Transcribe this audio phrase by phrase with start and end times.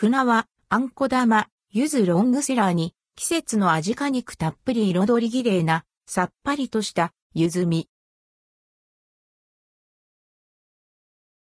[0.00, 7.88] 船は、あんこ玉、ゆずロングセラーに、季節の味果肉たっぷり彩り綺麗な、さっぱりとしたゆずみ。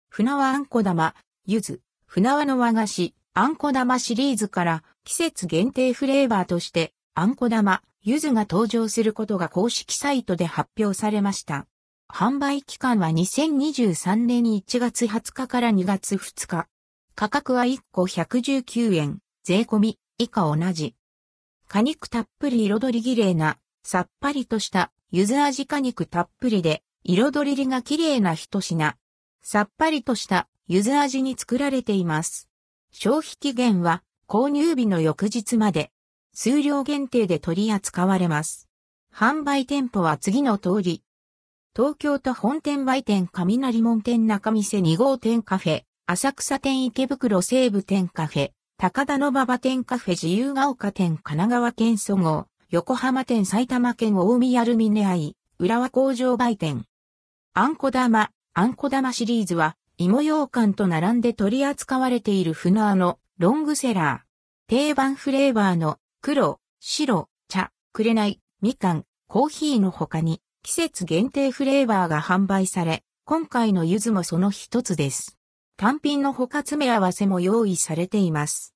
[0.08, 1.16] 船はあんこ玉、
[1.48, 11.66] ゆず、船輪の和菓子、あんこ玉シリーズから季節限定フレーバーとして、あんこ玉、ゆずが登場することが公式サイトで発表されました。
[12.08, 16.68] 販売期間は2023年1月20日から2月2日。
[17.16, 20.96] 価格は1個119円、税込み、以下同じ。
[21.68, 28.96] 果肉たっぷり彩り綺麗な、さっぱりとした柚子味果肉たっぷりで、彩りが綺麗な一品。
[29.43, 32.50] さっぱりとした柚子味に作られています。
[32.91, 35.91] 消費期限は購入日の翌日まで、
[36.33, 38.67] 数量限定で取り扱われます。
[39.14, 41.03] 販売店舗は次の通り。
[41.75, 56.83] 東京都本店売店雷門店中店2号店カフェ、浅草店池袋西部店カフェ、高田馬場店カフェ自由が丘店神奈川県総合、横浜店埼玉県大宮ルミネアイ、浦和工場売店。
[57.53, 64.67] あんこ玉、あんこ玉シリーズは、芋羊羹と並んで取り扱われている船のロングセラー。
[64.67, 75.38] 定番フレーバーの黒、白、茶、紅、みかん、コーヒーの他に季節限定フレーバーが販売され、今回の柚子もその一つです。
[75.75, 78.71] 単品の他詰め合わせも用意されています。